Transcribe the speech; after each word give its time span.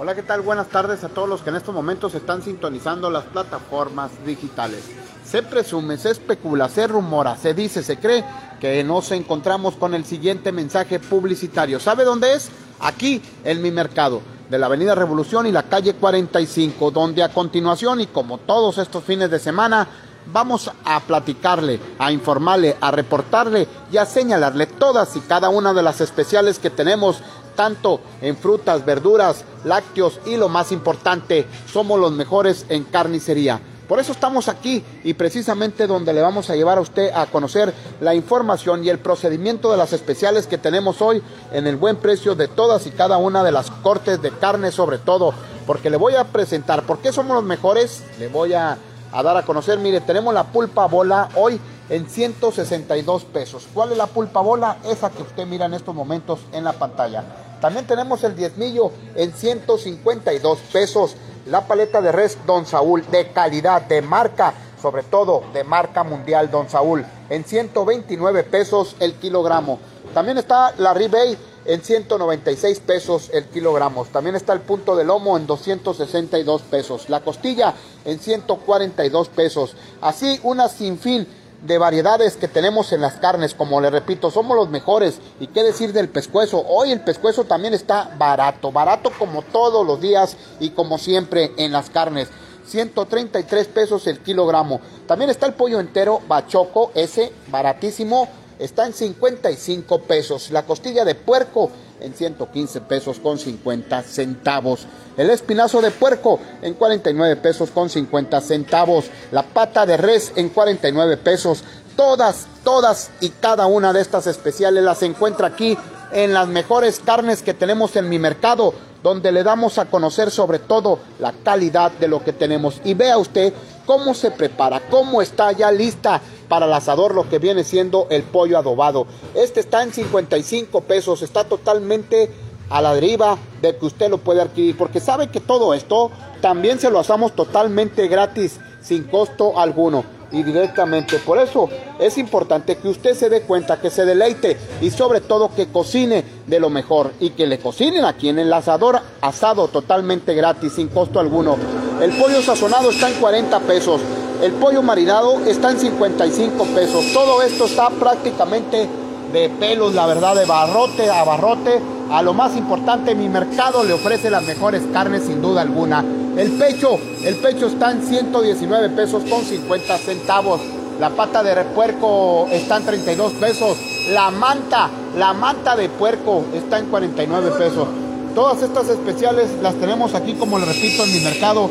Hola, 0.00 0.14
¿qué 0.14 0.22
tal? 0.22 0.42
Buenas 0.42 0.68
tardes 0.68 1.02
a 1.02 1.08
todos 1.08 1.28
los 1.28 1.42
que 1.42 1.50
en 1.50 1.56
estos 1.56 1.74
momentos 1.74 2.14
están 2.14 2.40
sintonizando 2.40 3.10
las 3.10 3.24
plataformas 3.24 4.12
digitales. 4.24 4.84
Se 5.24 5.42
presume, 5.42 5.96
se 5.96 6.10
especula, 6.10 6.68
se 6.68 6.86
rumora, 6.86 7.36
se 7.36 7.52
dice, 7.52 7.82
se 7.82 7.96
cree 7.96 8.24
que 8.60 8.84
nos 8.84 9.10
encontramos 9.10 9.74
con 9.74 9.94
el 9.94 10.04
siguiente 10.04 10.52
mensaje 10.52 11.00
publicitario. 11.00 11.80
¿Sabe 11.80 12.04
dónde 12.04 12.34
es? 12.34 12.48
Aquí, 12.78 13.20
en 13.42 13.60
mi 13.60 13.72
mercado, 13.72 14.22
de 14.48 14.56
la 14.60 14.66
Avenida 14.66 14.94
Revolución 14.94 15.48
y 15.48 15.50
la 15.50 15.64
calle 15.64 15.94
45, 15.94 16.92
donde 16.92 17.24
a 17.24 17.30
continuación 17.30 18.00
y 18.00 18.06
como 18.06 18.38
todos 18.38 18.78
estos 18.78 19.02
fines 19.02 19.32
de 19.32 19.40
semana, 19.40 19.88
vamos 20.32 20.70
a 20.84 21.00
platicarle, 21.00 21.80
a 21.98 22.12
informarle, 22.12 22.76
a 22.80 22.90
reportarle 22.90 23.66
y 23.90 23.96
a 23.96 24.06
señalarle 24.06 24.66
todas 24.66 25.16
y 25.16 25.20
cada 25.20 25.48
una 25.48 25.72
de 25.72 25.82
las 25.82 26.00
especiales 26.00 26.58
que 26.58 26.70
tenemos 26.70 27.20
tanto 27.58 28.00
en 28.22 28.36
frutas, 28.36 28.84
verduras, 28.84 29.44
lácteos 29.64 30.20
y 30.24 30.36
lo 30.36 30.48
más 30.48 30.70
importante, 30.70 31.44
somos 31.72 31.98
los 31.98 32.12
mejores 32.12 32.64
en 32.68 32.84
carnicería. 32.84 33.60
Por 33.88 33.98
eso 33.98 34.12
estamos 34.12 34.46
aquí 34.46 34.84
y 35.02 35.14
precisamente 35.14 35.88
donde 35.88 36.12
le 36.12 36.22
vamos 36.22 36.50
a 36.50 36.54
llevar 36.54 36.78
a 36.78 36.82
usted 36.82 37.10
a 37.12 37.26
conocer 37.26 37.74
la 38.00 38.14
información 38.14 38.84
y 38.84 38.90
el 38.90 39.00
procedimiento 39.00 39.72
de 39.72 39.76
las 39.76 39.92
especiales 39.92 40.46
que 40.46 40.56
tenemos 40.56 41.02
hoy 41.02 41.20
en 41.52 41.66
el 41.66 41.74
buen 41.74 41.96
precio 41.96 42.36
de 42.36 42.46
todas 42.46 42.86
y 42.86 42.90
cada 42.90 43.16
una 43.16 43.42
de 43.42 43.50
las 43.50 43.72
cortes 43.72 44.22
de 44.22 44.30
carne 44.30 44.70
sobre 44.70 44.98
todo, 44.98 45.34
porque 45.66 45.90
le 45.90 45.96
voy 45.96 46.14
a 46.14 46.28
presentar 46.28 46.84
por 46.84 46.98
qué 46.98 47.12
somos 47.12 47.34
los 47.34 47.44
mejores, 47.44 48.04
le 48.20 48.28
voy 48.28 48.52
a, 48.52 48.78
a 49.10 49.22
dar 49.24 49.36
a 49.36 49.42
conocer, 49.42 49.80
mire, 49.80 50.00
tenemos 50.00 50.32
la 50.32 50.44
pulpa 50.44 50.86
bola 50.86 51.28
hoy 51.34 51.60
en 51.88 52.08
162 52.08 53.24
pesos. 53.24 53.66
¿Cuál 53.74 53.90
es 53.92 53.98
la 53.98 54.06
pulpa 54.06 54.42
bola? 54.42 54.76
Esa 54.84 55.10
que 55.10 55.22
usted 55.22 55.44
mira 55.44 55.66
en 55.66 55.74
estos 55.74 55.94
momentos 55.94 56.38
en 56.52 56.62
la 56.62 56.72
pantalla. 56.72 57.47
También 57.60 57.86
tenemos 57.86 58.22
el 58.24 58.36
diezmillo 58.36 58.92
en 59.14 59.32
152 59.32 60.58
pesos. 60.72 61.16
La 61.46 61.66
paleta 61.66 62.00
de 62.00 62.12
res 62.12 62.38
Don 62.46 62.66
Saúl 62.66 63.04
de 63.10 63.32
calidad, 63.32 63.82
de 63.82 64.02
marca, 64.02 64.54
sobre 64.80 65.02
todo 65.02 65.42
de 65.52 65.64
marca 65.64 66.04
mundial 66.04 66.50
Don 66.50 66.68
Saúl, 66.68 67.04
en 67.30 67.44
129 67.44 68.44
pesos 68.44 68.96
el 69.00 69.14
kilogramo. 69.14 69.78
También 70.14 70.38
está 70.38 70.74
la 70.78 70.94
Ribey 70.94 71.36
en 71.64 71.82
196 71.82 72.80
pesos 72.80 73.30
el 73.32 73.44
kilogramo. 73.44 74.06
También 74.06 74.36
está 74.36 74.52
el 74.54 74.60
punto 74.60 74.96
de 74.96 75.04
lomo 75.04 75.36
en 75.36 75.46
262 75.46 76.62
pesos. 76.62 77.08
La 77.10 77.20
costilla 77.20 77.74
en 78.04 78.18
142 78.18 79.28
pesos. 79.28 79.76
Así 80.00 80.40
una 80.42 80.68
sinfín 80.68 81.26
de 81.62 81.78
variedades 81.78 82.36
que 82.36 82.48
tenemos 82.48 82.92
en 82.92 83.00
las 83.00 83.14
carnes, 83.14 83.54
como 83.54 83.80
le 83.80 83.90
repito, 83.90 84.30
somos 84.30 84.56
los 84.56 84.70
mejores. 84.70 85.18
¿Y 85.40 85.48
qué 85.48 85.62
decir 85.62 85.92
del 85.92 86.08
pescuezo? 86.08 86.64
Hoy 86.66 86.92
el 86.92 87.00
pescuezo 87.00 87.44
también 87.44 87.74
está 87.74 88.14
barato, 88.16 88.70
barato 88.70 89.10
como 89.18 89.42
todos 89.42 89.86
los 89.86 90.00
días 90.00 90.36
y 90.60 90.70
como 90.70 90.98
siempre 90.98 91.52
en 91.56 91.72
las 91.72 91.90
carnes. 91.90 92.28
133 92.66 93.66
pesos 93.68 94.06
el 94.06 94.20
kilogramo. 94.20 94.80
También 95.06 95.30
está 95.30 95.46
el 95.46 95.54
pollo 95.54 95.80
entero 95.80 96.20
bachoco, 96.28 96.92
ese 96.94 97.32
baratísimo, 97.48 98.28
está 98.58 98.86
en 98.86 98.92
55 98.92 100.02
pesos. 100.02 100.50
La 100.50 100.64
costilla 100.64 101.04
de 101.04 101.14
puerco 101.14 101.70
en 102.00 102.14
115 102.14 102.80
pesos 102.82 103.18
con 103.18 103.38
50 103.38 104.02
centavos. 104.02 104.86
El 105.16 105.30
espinazo 105.30 105.80
de 105.80 105.90
puerco 105.90 106.38
en 106.62 106.74
49 106.74 107.36
pesos 107.36 107.70
con 107.70 107.90
50 107.90 108.40
centavos. 108.40 109.06
La 109.32 109.42
pata 109.42 109.86
de 109.86 109.96
res 109.96 110.32
en 110.36 110.50
49 110.50 111.16
pesos. 111.16 111.64
Todas, 111.96 112.46
todas 112.62 113.10
y 113.20 113.30
cada 113.30 113.66
una 113.66 113.92
de 113.92 114.00
estas 114.00 114.26
especiales 114.26 114.84
las 114.84 115.02
encuentra 115.02 115.48
aquí 115.48 115.76
en 116.12 116.32
las 116.32 116.48
mejores 116.48 117.00
carnes 117.04 117.42
que 117.42 117.54
tenemos 117.54 117.96
en 117.96 118.08
mi 118.08 118.18
mercado, 118.18 118.72
donde 119.02 119.32
le 119.32 119.42
damos 119.42 119.78
a 119.78 119.86
conocer 119.86 120.30
sobre 120.30 120.58
todo 120.58 121.00
la 121.18 121.32
calidad 121.32 121.92
de 121.92 122.08
lo 122.08 122.22
que 122.24 122.32
tenemos. 122.32 122.80
Y 122.84 122.94
vea 122.94 123.18
usted 123.18 123.52
cómo 123.88 124.12
se 124.12 124.30
prepara, 124.30 124.82
cómo 124.90 125.22
está 125.22 125.50
ya 125.52 125.72
lista 125.72 126.20
para 126.46 126.66
el 126.66 126.72
asador 126.74 127.14
lo 127.14 127.26
que 127.26 127.38
viene 127.38 127.64
siendo 127.64 128.06
el 128.10 128.22
pollo 128.22 128.58
adobado. 128.58 129.06
Este 129.34 129.60
está 129.60 129.82
en 129.82 129.94
55 129.94 130.82
pesos, 130.82 131.22
está 131.22 131.44
totalmente 131.44 132.30
a 132.68 132.82
la 132.82 132.92
deriva 132.92 133.38
de 133.62 133.78
que 133.78 133.86
usted 133.86 134.10
lo 134.10 134.18
puede 134.18 134.42
adquirir, 134.42 134.76
porque 134.76 135.00
sabe 135.00 135.30
que 135.30 135.40
todo 135.40 135.72
esto 135.72 136.10
también 136.42 136.78
se 136.78 136.90
lo 136.90 136.98
hacemos 136.98 137.32
totalmente 137.32 138.08
gratis, 138.08 138.60
sin 138.82 139.04
costo 139.04 139.58
alguno 139.58 140.04
y 140.32 140.42
directamente. 140.42 141.18
Por 141.20 141.38
eso 141.38 141.70
es 141.98 142.18
importante 142.18 142.76
que 142.76 142.88
usted 142.88 143.14
se 143.14 143.30
dé 143.30 143.40
cuenta, 143.40 143.80
que 143.80 143.88
se 143.88 144.04
deleite 144.04 144.58
y 144.82 144.90
sobre 144.90 145.22
todo 145.22 145.54
que 145.54 145.68
cocine 145.68 146.24
de 146.46 146.60
lo 146.60 146.68
mejor 146.68 147.12
y 147.20 147.30
que 147.30 147.46
le 147.46 147.58
cocinen 147.58 148.04
aquí 148.04 148.28
en 148.28 148.38
el 148.38 148.52
asador 148.52 149.00
asado 149.22 149.68
totalmente 149.68 150.34
gratis, 150.34 150.74
sin 150.74 150.88
costo 150.88 151.20
alguno. 151.20 151.56
El 152.00 152.12
pollo 152.12 152.40
sazonado 152.42 152.90
está 152.90 153.08
en 153.08 153.14
40 153.14 153.58
pesos. 153.60 154.00
El 154.40 154.52
pollo 154.52 154.82
marinado 154.82 155.40
está 155.46 155.72
en 155.72 155.80
55 155.80 156.64
pesos. 156.66 157.12
Todo 157.12 157.42
esto 157.42 157.64
está 157.64 157.90
prácticamente 157.90 158.88
de 159.32 159.48
pelos, 159.48 159.94
la 159.94 160.06
verdad, 160.06 160.36
de 160.36 160.44
barrote 160.44 161.10
a 161.10 161.24
barrote. 161.24 161.80
A 162.12 162.22
lo 162.22 162.34
más 162.34 162.56
importante, 162.56 163.16
mi 163.16 163.28
mercado 163.28 163.82
le 163.82 163.94
ofrece 163.94 164.30
las 164.30 164.44
mejores 164.44 164.82
carnes 164.92 165.24
sin 165.24 165.42
duda 165.42 165.62
alguna. 165.62 166.04
El 166.36 166.52
pecho, 166.52 167.00
el 167.24 167.34
pecho 167.36 167.66
está 167.66 167.90
en 167.90 168.06
119 168.06 168.90
pesos 168.90 169.24
con 169.28 169.44
50 169.44 169.98
centavos. 169.98 170.60
La 171.00 171.10
pata 171.10 171.42
de 171.42 171.64
puerco 171.64 172.46
está 172.52 172.76
en 172.76 172.86
32 172.86 173.32
pesos. 173.32 173.76
La 174.10 174.30
manta, 174.30 174.88
la 175.16 175.32
manta 175.32 175.74
de 175.74 175.88
puerco 175.88 176.44
está 176.54 176.78
en 176.78 176.86
49 176.86 177.50
pesos. 177.58 177.88
Todas 178.36 178.62
estas 178.62 178.88
especiales 178.88 179.48
las 179.60 179.74
tenemos 179.74 180.14
aquí, 180.14 180.34
como 180.34 180.60
le 180.60 180.66
repito, 180.66 181.02
en 181.02 181.12
mi 181.12 181.20
mercado 181.20 181.68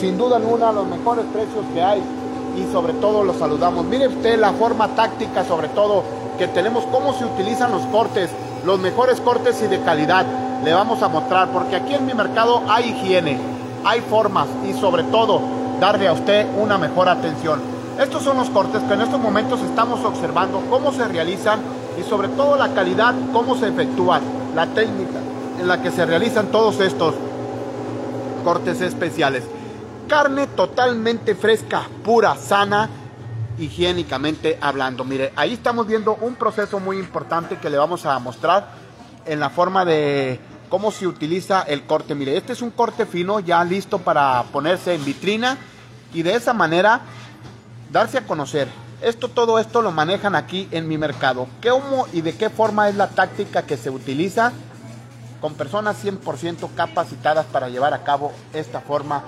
sin 0.00 0.16
duda 0.16 0.36
alguna 0.36 0.72
los 0.72 0.86
mejores 0.86 1.26
precios 1.26 1.64
que 1.74 1.82
hay 1.82 2.02
y 2.56 2.72
sobre 2.72 2.94
todo 2.94 3.22
los 3.22 3.36
saludamos. 3.36 3.84
Mire 3.84 4.08
usted 4.08 4.40
la 4.40 4.52
forma 4.52 4.88
táctica 4.88 5.44
sobre 5.44 5.68
todo 5.68 6.02
que 6.38 6.48
tenemos, 6.48 6.84
cómo 6.90 7.12
se 7.12 7.26
utilizan 7.26 7.70
los 7.70 7.82
cortes, 7.86 8.30
los 8.64 8.80
mejores 8.80 9.20
cortes 9.20 9.60
y 9.62 9.66
de 9.66 9.80
calidad. 9.80 10.24
Le 10.64 10.72
vamos 10.72 11.02
a 11.02 11.08
mostrar 11.08 11.48
porque 11.52 11.76
aquí 11.76 11.94
en 11.94 12.06
mi 12.06 12.14
mercado 12.14 12.62
hay 12.66 12.90
higiene, 12.90 13.38
hay 13.84 14.00
formas 14.00 14.48
y 14.66 14.72
sobre 14.72 15.04
todo 15.04 15.40
darle 15.78 16.08
a 16.08 16.14
usted 16.14 16.46
una 16.58 16.78
mejor 16.78 17.08
atención. 17.08 17.60
Estos 17.98 18.22
son 18.22 18.38
los 18.38 18.48
cortes 18.48 18.82
que 18.82 18.94
en 18.94 19.02
estos 19.02 19.20
momentos 19.20 19.60
estamos 19.60 20.02
observando 20.02 20.62
cómo 20.70 20.92
se 20.92 21.06
realizan 21.06 21.60
y 22.00 22.08
sobre 22.08 22.28
todo 22.28 22.56
la 22.56 22.68
calidad, 22.70 23.14
cómo 23.34 23.54
se 23.56 23.68
efectúan, 23.68 24.22
la 24.54 24.66
técnica 24.66 25.18
en 25.60 25.68
la 25.68 25.82
que 25.82 25.90
se 25.90 26.06
realizan 26.06 26.46
todos 26.46 26.80
estos 26.80 27.14
cortes 28.42 28.80
especiales 28.80 29.42
carne 30.10 30.48
totalmente 30.48 31.36
fresca, 31.36 31.86
pura, 32.02 32.34
sana, 32.34 32.90
higiénicamente 33.60 34.58
hablando. 34.60 35.04
Mire, 35.04 35.32
ahí 35.36 35.52
estamos 35.52 35.86
viendo 35.86 36.16
un 36.16 36.34
proceso 36.34 36.80
muy 36.80 36.98
importante 36.98 37.58
que 37.58 37.70
le 37.70 37.78
vamos 37.78 38.04
a 38.06 38.18
mostrar 38.18 38.72
en 39.24 39.38
la 39.38 39.50
forma 39.50 39.84
de 39.84 40.40
cómo 40.68 40.90
se 40.90 41.06
utiliza 41.06 41.62
el 41.62 41.84
corte. 41.84 42.16
Mire, 42.16 42.36
este 42.36 42.54
es 42.54 42.60
un 42.60 42.72
corte 42.72 43.06
fino 43.06 43.38
ya 43.38 43.62
listo 43.62 44.00
para 44.00 44.42
ponerse 44.52 44.94
en 44.94 45.04
vitrina 45.04 45.56
y 46.12 46.22
de 46.22 46.34
esa 46.34 46.54
manera 46.54 47.02
darse 47.92 48.18
a 48.18 48.26
conocer. 48.26 48.66
Esto, 49.02 49.28
todo 49.28 49.60
esto 49.60 49.80
lo 49.80 49.92
manejan 49.92 50.34
aquí 50.34 50.66
en 50.72 50.88
mi 50.88 50.98
mercado. 50.98 51.46
¿Cómo 51.62 52.08
y 52.12 52.22
de 52.22 52.34
qué 52.34 52.50
forma 52.50 52.88
es 52.88 52.96
la 52.96 53.10
táctica 53.10 53.62
que 53.62 53.76
se 53.76 53.90
utiliza? 53.90 54.50
Con 55.40 55.54
personas 55.54 56.04
100% 56.04 56.68
capacitadas 56.74 57.46
para 57.46 57.68
llevar 57.68 57.94
a 57.94 58.02
cabo 58.02 58.32
esta 58.52 58.80
forma 58.80 59.22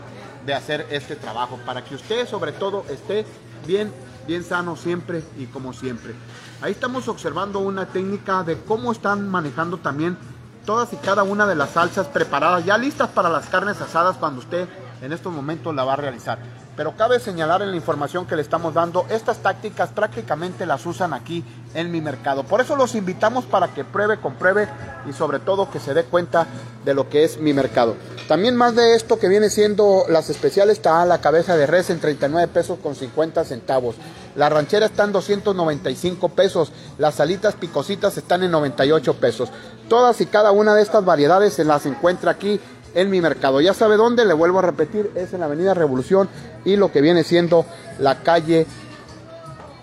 de 0.47 0.55
hacer 0.55 0.87
este 0.91 1.17
trabajo, 1.17 1.59
para 1.65 1.85
que 1.85 1.95
usted 1.95 2.27
sobre 2.27 2.53
todo 2.53 2.85
esté 2.91 3.25
bien, 3.67 3.93
bien 4.27 4.45
sano 4.45 4.77
siempre 4.77 5.23
y 5.39 5.47
como 5.47 5.73
siempre. 5.73 6.15
Ahí 6.61 6.73
estamos 6.73 7.09
observando 7.09 7.59
una 7.59 7.87
técnica 7.87 8.43
de 8.43 8.59
cómo 8.59 8.93
están 8.93 9.29
manejando 9.29 9.79
también 9.79 10.17
todas 10.65 10.93
y 10.93 10.97
cada 10.97 11.23
una 11.23 11.47
de 11.47 11.57
las 11.57 11.71
salsas 11.71 12.07
preparadas, 12.07 12.65
ya 12.65 12.79
listas 12.79 13.09
para 13.09 13.29
las 13.29 13.47
carnes 13.47 13.81
asadas 13.81 14.17
cuando 14.17 14.41
usted 14.41 14.69
en 15.01 15.13
estos 15.13 15.33
momentos 15.33 15.75
la 15.75 15.85
va 15.85 15.95
a 15.95 15.97
realizar. 15.97 16.39
Pero 16.77 16.97
cabe 16.97 17.21
señalar 17.21 17.61
en 17.61 17.71
la 17.71 17.77
información 17.77 18.25
que 18.27 18.37
le 18.37 18.43
estamos 18.43 18.73
dando, 18.73 19.05
estas 19.11 19.39
tácticas 19.39 19.91
prácticamente 19.91 20.65
las 20.65 20.87
usan 20.87 21.13
aquí 21.13 21.45
en 21.75 21.91
mi 21.91 22.01
mercado. 22.01 22.45
Por 22.45 22.61
eso 22.61 22.77
los 22.77 22.95
invitamos 22.95 23.45
para 23.45 23.69
que 23.69 23.85
pruebe, 23.85 24.21
compruebe 24.21 24.69
y 25.07 25.13
sobre 25.13 25.39
todo 25.39 25.71
que 25.71 25.81
se 25.81 25.93
dé 25.93 26.05
cuenta 26.05 26.47
de 26.85 26.95
lo 26.95 27.09
que 27.09 27.25
es 27.25 27.39
mi 27.39 27.53
mercado. 27.53 27.97
También 28.29 28.57
más 28.57 28.75
de 28.75 28.95
esto 28.95 29.19
que 29.19 29.29
viene 29.29 29.51
siendo 29.51 30.05
las 30.09 30.31
especiales 30.31 30.79
está 30.79 31.05
la 31.05 31.21
cabeza 31.21 31.57
de 31.57 31.67
res 31.67 31.91
en 31.91 32.01
39 32.01 32.49
pesos 32.49 32.79
con 32.83 32.95
50 32.95 33.45
centavos. 33.45 33.97
La 34.37 34.49
ranchera 34.49 34.87
está 34.87 35.05
en 35.05 35.13
295 35.13 36.29
pesos. 36.31 36.73
Las 36.99 37.17
salitas 37.17 37.55
picositas 37.55 38.17
están 38.17 38.43
en 38.43 38.53
98 38.53 39.15
pesos. 39.15 39.51
Todas 39.89 40.21
y 40.21 40.27
cada 40.27 40.53
una 40.53 40.75
de 40.75 40.83
estas 40.83 41.05
variedades 41.05 41.55
se 41.55 41.65
las 41.65 41.85
encuentra 41.85 42.31
aquí 42.31 42.61
en 42.95 43.11
mi 43.11 43.21
mercado. 43.21 43.61
Ya 43.61 43.75
sabe 43.75 43.97
dónde, 43.97 44.25
le 44.25 44.35
vuelvo 44.35 44.61
a 44.61 44.63
repetir, 44.63 45.11
es 45.15 45.33
en 45.33 45.41
la 45.41 45.47
Avenida 45.47 45.75
Revolución 45.75 46.29
y 46.65 46.77
lo 46.77 46.93
que 46.93 47.01
viene 47.01 47.25
siendo 47.25 47.67
la 47.99 48.23
calle 48.23 48.67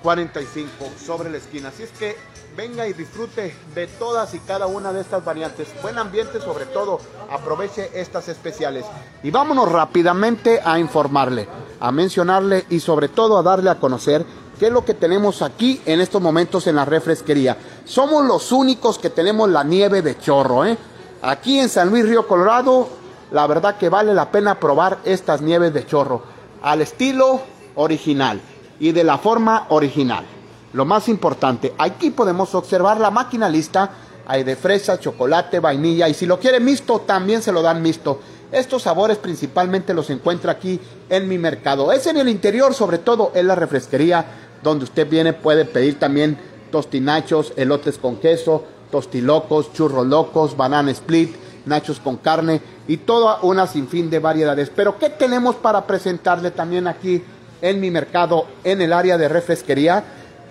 45 0.04 0.70
sobre 1.04 1.30
la 1.30 1.38
esquina. 1.38 1.70
Así 1.70 1.84
es 1.84 1.92
que 1.92 2.16
venga 2.56 2.88
y 2.88 2.94
disfrute 2.94 3.56
de 3.76 3.88
todas 3.88 4.34
y 4.34 4.40
cada 4.40 4.68
una 4.68 4.92
de 4.92 5.02
estas 5.02 5.24
variantes. 5.24 5.68
Buen 5.82 5.98
ambiente 5.98 6.40
sobre 6.40 6.66
todo, 6.66 7.00
aproveche 7.32 7.90
estas 7.94 8.28
especiales. 8.28 8.86
Y 9.24 9.32
vámonos 9.32 9.72
rápidamente 9.72 10.60
a 10.64 10.80
informarle, 10.80 11.48
a 11.80 11.92
mencionarle 11.92 12.66
y 12.70 12.80
sobre 12.80 13.10
todo 13.10 13.38
a 13.38 13.44
darle 13.44 13.70
a 13.70 13.80
conocer 13.80 14.26
qué 14.60 14.68
es 14.68 14.74
lo 14.74 14.84
que 14.84 14.94
tenemos 14.94 15.42
aquí 15.42 15.82
en 15.86 16.02
estos 16.02 16.22
momentos 16.22 16.68
en 16.68 16.76
la 16.76 16.86
refresquería. 16.86 17.58
Somos 17.86 18.26
los 18.26 18.52
únicos 18.52 19.00
que 19.00 19.10
tenemos 19.10 19.50
la 19.50 19.64
nieve 19.64 20.02
de 20.02 20.18
chorro, 20.18 20.66
¿eh? 20.66 20.78
Aquí 21.22 21.60
en 21.60 21.68
San 21.68 21.90
Luis 21.90 22.06
Río 22.06 22.28
Colorado, 22.28 22.88
la 23.32 23.46
verdad 23.46 23.78
que 23.78 23.90
vale 23.90 24.14
la 24.14 24.32
pena 24.32 24.60
probar 24.60 25.00
estas 25.04 25.42
nieves 25.42 25.74
de 25.74 25.86
chorro 25.86 26.24
al 26.62 26.82
estilo 26.82 27.42
original 27.76 28.42
y 28.80 28.92
de 28.92 29.04
la 29.04 29.18
forma 29.18 29.68
original. 29.70 30.26
Lo 30.74 30.86
más 30.86 31.10
importante, 31.10 31.74
aquí 31.78 32.12
podemos 32.12 32.54
observar 32.56 33.00
la 33.00 33.12
máquina 33.12 33.50
lista. 33.50 33.92
Hay 34.28 34.44
de 34.44 34.56
fresa, 34.56 35.00
chocolate, 35.00 35.60
vainilla 35.60 36.08
y 36.08 36.14
si 36.14 36.26
lo 36.26 36.40
quiere 36.40 36.60
mixto, 36.60 37.00
también 37.00 37.42
se 37.42 37.52
lo 37.52 37.62
dan 37.62 37.82
mixto. 37.82 38.20
Estos 38.52 38.84
sabores 38.84 39.18
principalmente 39.18 39.94
los 39.94 40.10
encuentra 40.10 40.54
aquí 40.54 40.80
en 41.10 41.28
mi 41.28 41.38
mercado. 41.38 41.92
Es 41.92 42.06
en 42.08 42.18
el 42.18 42.30
interior, 42.30 42.74
sobre 42.74 43.00
todo 43.00 43.32
en 43.36 43.48
la 43.48 43.56
refresquería, 43.56 44.26
donde 44.64 44.86
usted 44.86 45.10
viene, 45.10 45.34
puede 45.34 45.66
pedir 45.66 46.00
también 46.00 46.38
tostinachos, 46.72 47.54
elotes 47.56 47.98
con 47.98 48.18
queso, 48.18 48.64
tostilocos, 48.92 49.74
churros 49.74 50.06
locos, 50.06 50.56
banana 50.56 50.92
split, 50.92 51.36
nachos 51.66 52.00
con 52.00 52.18
carne 52.18 52.62
y 52.88 52.98
toda 52.98 53.40
una 53.42 53.68
sinfín 53.68 54.10
de 54.10 54.20
variedades. 54.20 54.72
Pero 54.76 54.98
¿qué 54.98 55.10
tenemos 55.10 55.56
para 55.56 55.86
presentarle 55.86 56.52
también 56.52 56.88
aquí 56.88 57.24
en 57.62 57.80
mi 57.80 57.92
mercado 57.92 58.46
en 58.64 58.82
el 58.82 58.94
área 58.94 59.18
de 59.18 59.30
refresquería? 59.30 60.04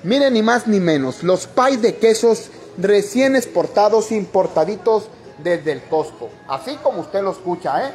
Miren 0.03 0.35
ni 0.35 0.43
más 0.43 0.67
ni 0.67 0.81
menos, 0.81 1.23
los 1.23 1.47
pies 1.47 1.83
de 1.83 1.97
quesos 1.97 2.51
recién 2.77 3.35
exportados, 3.35 4.13
importaditos 4.13 5.09
desde 5.43 5.73
el 5.73 5.83
Costco. 5.83 6.31
Así 6.49 6.77
como 6.83 7.01
usted 7.01 7.23
lo 7.23 7.33
escucha, 7.33 7.89
¿eh? 7.89 7.93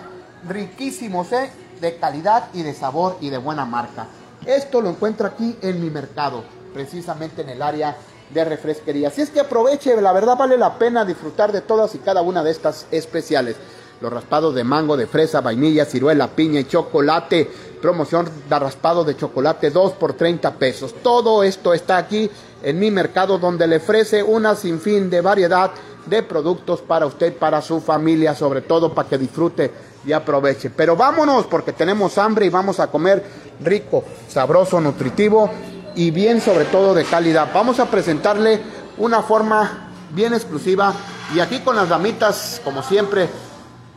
Riquísimos, 0.48 1.32
¿eh? 1.32 1.50
De 1.80 1.96
calidad 1.98 2.50
y 2.54 2.64
de 2.64 2.74
sabor 2.74 3.18
y 3.22 3.30
de 3.30 3.38
buena 3.38 3.66
marca. 3.66 4.08
Esto 4.46 4.82
lo 4.82 4.90
encuentro 4.90 5.28
aquí 5.28 5.56
en 5.62 5.82
mi 5.82 5.90
mercado, 5.90 6.44
precisamente 6.74 7.42
en 7.42 7.50
el 7.50 7.62
área 7.62 7.96
de 8.34 8.44
refresquería. 8.44 9.08
Así 9.08 9.22
es 9.22 9.30
que 9.30 9.40
aproveche, 9.40 10.00
la 10.02 10.12
verdad 10.12 10.38
vale 10.38 10.58
la 10.58 10.78
pena 10.78 11.06
disfrutar 11.06 11.52
de 11.52 11.62
todas 11.62 11.96
y 11.96 12.00
cada 12.00 12.22
una 12.22 12.44
de 12.44 12.52
estas 12.52 12.88
especiales. 12.92 13.56
Los 14.02 14.12
raspados 14.12 14.54
de 14.54 14.66
mango, 14.66 14.98
de 14.98 15.08
fresa, 15.08 15.40
vainilla, 15.40 15.86
ciruela, 15.86 16.28
piña 16.28 16.60
y 16.60 16.66
chocolate 16.66 17.50
promoción 17.84 18.30
de 18.50 18.60
raspado 18.60 19.04
de 19.04 19.18
chocolate 19.18 19.70
2 19.70 19.92
por 19.94 20.14
30 20.14 20.54
pesos. 20.54 20.96
Todo 21.04 21.44
esto 21.44 21.74
está 21.74 21.98
aquí 21.98 22.32
en 22.64 22.80
mi 22.80 22.90
mercado 22.90 23.38
donde 23.38 23.68
le 23.68 23.76
ofrece 23.76 24.24
una 24.24 24.56
sinfín 24.56 25.10
de 25.10 25.20
variedad 25.20 25.70
de 26.06 26.24
productos 26.24 26.80
para 26.80 27.06
usted, 27.06 27.36
para 27.36 27.62
su 27.62 27.82
familia, 27.82 28.36
sobre 28.36 28.62
todo 28.62 28.94
para 28.94 29.10
que 29.10 29.18
disfrute 29.18 29.70
y 30.06 30.14
aproveche. 30.14 30.70
Pero 30.70 30.96
vámonos 30.96 31.46
porque 31.48 31.74
tenemos 31.74 32.18
hambre 32.18 32.46
y 32.46 32.50
vamos 32.50 32.80
a 32.80 32.88
comer 32.88 33.22
rico, 33.60 34.06
sabroso, 34.30 34.80
nutritivo 34.80 35.50
y 35.94 36.10
bien 36.12 36.40
sobre 36.40 36.64
todo 36.64 36.94
de 36.94 37.04
calidad. 37.04 37.50
Vamos 37.54 37.82
a 37.82 37.92
presentarle 37.92 38.62
una 38.98 39.22
forma 39.24 39.90
bien 40.12 40.34
exclusiva 40.34 40.94
y 41.36 41.42
aquí 41.42 41.60
con 41.60 41.76
las 41.76 41.90
damitas, 41.90 42.62
como 42.64 42.82
siempre, 42.82 43.28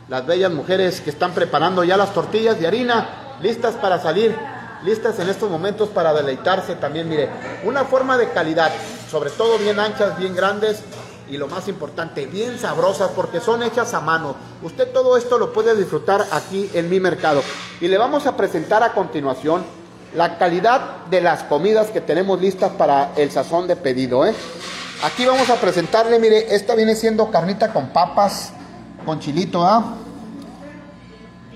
las 0.09 0.25
bellas 0.25 0.51
mujeres 0.51 0.99
que 0.99 1.09
están 1.09 1.31
preparando 1.31 1.85
ya 1.85 1.95
las 1.95 2.13
tortillas 2.13 2.59
de 2.59 2.67
harina 2.67 3.23
listas 3.41 3.75
para 3.75 3.99
salir, 3.99 4.35
listas 4.83 5.19
en 5.19 5.29
estos 5.29 5.49
momentos 5.49 5.89
para 5.89 6.13
deleitarse 6.13 6.75
también, 6.75 7.09
mire, 7.09 7.29
una 7.63 7.85
forma 7.85 8.17
de 8.17 8.29
calidad, 8.29 8.71
sobre 9.09 9.29
todo 9.29 9.57
bien 9.57 9.79
anchas, 9.79 10.17
bien 10.17 10.35
grandes 10.35 10.81
y 11.29 11.37
lo 11.37 11.47
más 11.47 11.67
importante, 11.67 12.25
bien 12.25 12.57
sabrosas 12.57 13.11
porque 13.15 13.39
son 13.39 13.63
hechas 13.63 13.93
a 13.93 13.99
mano. 13.99 14.35
Usted 14.63 14.91
todo 14.91 15.17
esto 15.17 15.37
lo 15.37 15.51
puede 15.51 15.75
disfrutar 15.75 16.25
aquí 16.31 16.69
en 16.73 16.89
mi 16.89 16.99
mercado. 16.99 17.41
Y 17.81 17.87
le 17.87 17.97
vamos 17.97 18.25
a 18.27 18.37
presentar 18.37 18.83
a 18.83 18.93
continuación 18.93 19.63
la 20.15 20.37
calidad 20.37 21.05
de 21.09 21.21
las 21.21 21.43
comidas 21.43 21.87
que 21.87 22.01
tenemos 22.01 22.39
listas 22.39 22.71
para 22.71 23.11
el 23.17 23.29
sazón 23.29 23.67
de 23.67 23.75
pedido. 23.75 24.25
¿eh? 24.25 24.33
Aquí 25.03 25.25
vamos 25.25 25.49
a 25.49 25.55
presentarle, 25.55 26.17
mire, 26.17 26.55
esta 26.55 26.75
viene 26.75 26.95
siendo 26.95 27.29
carnita 27.29 27.73
con 27.73 27.89
papas, 27.89 28.53
con 29.05 29.19
chilito, 29.19 29.63
¿ah? 29.63 29.95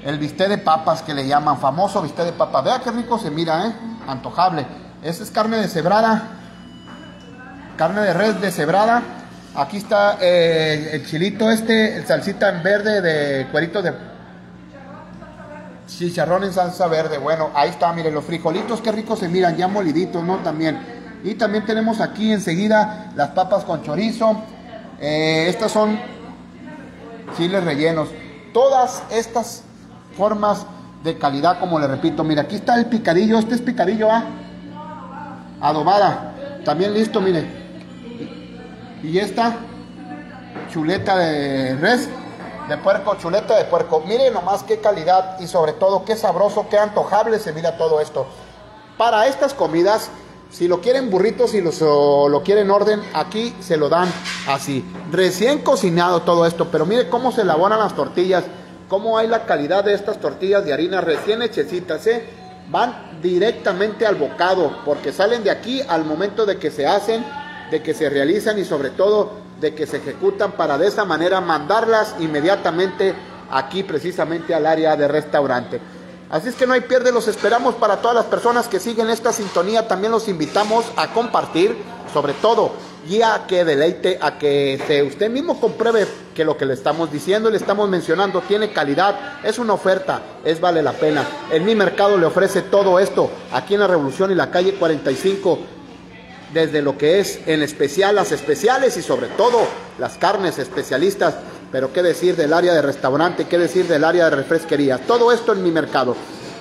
El 0.04 0.18
bistec 0.18 0.50
de 0.50 0.58
papas 0.58 1.04
que 1.04 1.14
le 1.14 1.28
llaman, 1.28 1.60
famoso 1.60 2.02
bistec 2.02 2.26
de 2.26 2.34
papas. 2.34 2.64
Vea 2.64 2.82
qué 2.84 2.92
rico 2.92 3.20
se 3.20 3.30
mira, 3.30 3.68
¿eh? 3.68 3.74
Antojable. 4.08 4.66
Esa 5.04 5.24
es 5.24 5.32
carne 5.32 5.58
de 5.58 5.68
cebrada. 5.68 6.24
Carne 7.78 8.02
de 8.02 8.14
res 8.14 8.42
de 8.42 8.52
cebrada. 8.52 9.04
Aquí 9.56 9.78
está 9.78 10.18
eh, 10.22 10.92
el 10.94 11.06
chilito 11.06 11.52
este, 11.52 11.98
el 11.98 12.08
salsita 12.08 12.50
en 12.50 12.64
verde 12.64 13.02
de 13.02 13.48
cuerito 13.52 13.82
de 13.82 13.94
chicharrón 15.88 16.46
en 16.46 16.54
salsa 16.54 16.88
verde. 16.88 17.18
Bueno, 17.18 17.50
ahí 17.54 17.70
está, 17.70 17.92
miren 17.94 18.14
los 18.14 18.24
frijolitos, 18.24 18.82
qué 18.82 18.92
ricos 18.92 19.20
se 19.20 19.28
miran, 19.28 19.56
ya 19.56 19.68
moliditos, 19.68 20.24
¿no? 20.24 20.38
También. 20.38 20.80
Y 21.24 21.36
también 21.36 21.66
tenemos 21.66 22.00
aquí 22.00 22.32
enseguida 22.32 23.12
las 23.16 23.30
papas 23.30 23.64
con 23.66 23.84
chorizo. 23.84 24.42
Eh, 25.00 25.46
estas 25.50 25.72
son 25.72 26.00
chiles 27.38 27.64
rellenos. 27.64 28.10
Todas 28.54 29.04
estas 29.12 29.64
formas 30.22 30.68
de 31.04 31.18
calidad, 31.18 31.60
como 31.60 31.80
le 31.80 31.88
repito. 31.88 32.24
Mira, 32.24 32.44
aquí 32.44 32.58
está 32.58 32.76
el 32.76 32.86
picadillo, 32.86 33.40
este 33.40 33.56
es 33.56 33.62
picadillo 33.62 34.08
¿ah? 34.12 34.24
adobada, 35.60 36.36
también 36.64 36.94
listo, 36.94 37.20
mire. 37.20 37.44
Y 39.02 39.18
esta 39.18 39.56
chuleta 40.72 41.18
de 41.18 41.76
res, 41.78 42.08
de 42.70 42.78
puerco, 42.78 43.16
chuleta 43.16 43.58
de 43.58 43.66
puerco. 43.66 44.04
Mire 44.06 44.30
nomás 44.30 44.62
qué 44.62 44.78
calidad 44.78 45.40
y 45.40 45.48
sobre 45.48 45.74
todo 45.74 46.06
qué 46.06 46.16
sabroso, 46.16 46.68
qué 46.70 46.78
antojable 46.78 47.40
se 47.40 47.52
mira 47.52 47.76
todo 47.76 48.00
esto. 48.00 48.28
Para 49.00 49.26
estas 49.26 49.56
comidas, 49.56 50.12
si 50.52 50.68
lo 50.68 50.82
quieren 50.82 51.10
burritos 51.10 51.56
lo, 51.56 52.30
lo 52.30 52.44
quieren 52.44 52.70
orden, 52.70 53.02
aquí 53.16 53.56
se 53.60 53.76
lo 53.76 53.90
dan 53.90 54.08
así. 54.48 54.86
Recién 55.12 55.64
cocinado 55.64 56.22
todo 56.22 56.46
esto, 56.46 56.68
pero 56.70 56.86
mire 56.86 57.10
cómo 57.10 57.32
se 57.32 57.42
elaboran 57.42 57.80
las 57.80 57.96
tortillas 57.96 58.44
cómo 58.92 59.18
hay 59.18 59.26
la 59.30 59.46
calidad 59.46 59.86
de 59.86 59.94
estas 59.94 60.20
tortillas 60.20 60.66
de 60.66 60.74
harina 60.74 61.00
recién 61.00 61.42
hechecitas, 61.42 62.06
¿eh? 62.08 62.26
Van 62.70 63.22
directamente 63.22 64.06
al 64.06 64.16
bocado, 64.16 64.80
porque 64.84 65.14
salen 65.14 65.46
de 65.46 65.50
aquí 65.50 65.82
al 65.88 66.04
momento 66.04 66.46
de 66.46 66.58
que 66.58 66.72
se 66.72 66.86
hacen, 66.86 67.26
de 67.72 67.82
que 67.82 67.94
se 67.94 68.10
realizan 68.10 68.60
y 68.60 68.66
sobre 68.66 68.90
todo 68.90 69.32
de 69.62 69.74
que 69.74 69.88
se 69.88 69.96
ejecutan 69.96 70.52
para 70.52 70.78
de 70.78 70.88
esa 70.88 71.06
manera 71.06 71.40
mandarlas 71.40 72.16
inmediatamente 72.20 73.16
aquí 73.50 73.84
precisamente 73.84 74.54
al 74.54 74.66
área 74.66 74.98
de 74.98 75.08
restaurante. 75.08 75.80
Así 76.30 76.50
es 76.50 76.56
que 76.56 76.68
no 76.68 76.74
hay 76.74 76.82
pierde, 76.82 77.14
los 77.14 77.30
esperamos 77.30 77.76
para 77.76 78.02
todas 78.02 78.16
las 78.16 78.26
personas 78.26 78.68
que 78.68 78.82
siguen 78.82 79.10
esta 79.10 79.32
sintonía, 79.32 79.88
también 79.88 80.12
los 80.12 80.28
invitamos 80.28 80.84
a 80.98 81.14
compartir, 81.14 81.78
sobre 82.14 82.34
todo 82.34 82.74
y 83.08 83.22
a 83.22 83.46
que 83.48 83.66
deleite, 83.66 84.20
a 84.22 84.38
que 84.38 84.80
se 84.88 85.04
usted 85.04 85.30
mismo 85.30 85.60
compruebe 85.60 86.08
que 86.36 86.46
lo 86.46 86.58
que 86.58 86.66
le 86.66 86.74
estamos 86.74 87.12
diciendo, 87.12 87.50
le 87.50 87.58
estamos 87.58 87.90
mencionando, 87.90 88.42
tiene 88.42 88.72
calidad, 88.72 89.40
es 89.44 89.60
una 89.60 89.74
oferta, 89.74 90.22
es 90.46 90.60
vale 90.60 90.84
la 90.84 90.94
pena. 90.94 91.26
En 91.52 91.66
mi 91.66 91.76
mercado 91.76 92.18
le 92.18 92.26
ofrece 92.26 92.62
todo 92.62 93.00
esto, 93.00 93.30
aquí 93.52 93.74
en 93.74 93.80
la 93.80 93.88
Revolución 93.88 94.32
y 94.32 94.36
la 94.36 94.52
calle 94.52 94.76
45, 94.76 95.60
desde 96.54 96.82
lo 96.82 96.98
que 96.98 97.20
es 97.20 97.40
en 97.48 97.64
especial 97.64 98.16
las 98.16 98.32
especiales 98.32 98.98
y 98.98 99.02
sobre 99.02 99.28
todo 99.28 99.60
las 99.98 100.18
carnes 100.18 100.60
especialistas, 100.60 101.36
pero 101.72 101.94
qué 101.94 102.04
decir 102.04 102.36
del 102.36 102.54
área 102.54 102.74
de 102.74 102.82
restaurante, 102.82 103.46
qué 103.46 103.58
decir 103.58 103.88
del 103.88 104.04
área 104.04 104.30
de 104.30 104.36
refresquería, 104.36 104.98
todo 105.00 105.32
esto 105.32 105.54
en 105.54 105.64
mi 105.64 105.72
mercado. 105.72 106.16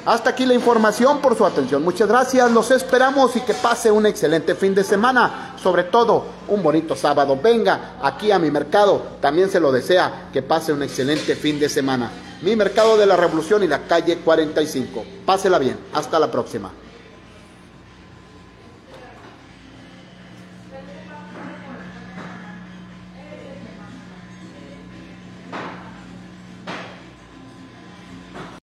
Hasta 0.07 0.31
aquí 0.31 0.47
la 0.47 0.55
información 0.55 1.21
por 1.21 1.37
su 1.37 1.45
atención. 1.45 1.85
Muchas 1.85 2.09
gracias, 2.09 2.51
los 2.51 2.71
esperamos 2.71 3.37
y 3.37 3.41
que 3.41 3.53
pase 3.53 3.91
un 3.91 4.07
excelente 4.07 4.55
fin 4.55 4.75
de 4.75 4.83
semana. 4.83 5.50
Sobre 5.63 5.85
todo, 5.85 6.25
un 6.49 6.63
bonito 6.63 6.97
sábado. 6.97 7.39
Venga 7.43 7.97
aquí 8.03 8.31
a 8.31 8.39
mi 8.39 8.51
mercado, 8.51 9.03
también 9.21 9.51
se 9.51 9.61
lo 9.61 9.71
desea 9.71 10.29
que 10.33 10.43
pase 10.43 10.73
un 10.73 10.83
excelente 10.83 11.37
fin 11.37 11.59
de 11.61 11.69
semana. 11.69 12.11
Mi 12.43 12.57
mercado 12.57 12.97
de 12.97 13.05
la 13.05 13.17
Revolución 13.17 13.63
y 13.63 13.67
la 13.67 13.81
calle 13.81 14.17
45. 14.17 15.05
Pásela 15.27 15.59
bien. 15.59 15.79
Hasta 15.93 16.19
la 16.19 16.31
próxima. 16.31 16.71